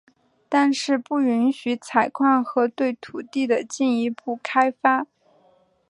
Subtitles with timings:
[0.49, 5.05] 但是不允许采矿和对土地的进一步开发。